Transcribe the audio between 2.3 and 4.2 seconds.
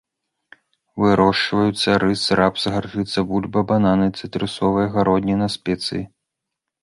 рапс, гарчыца, бульба, бананы,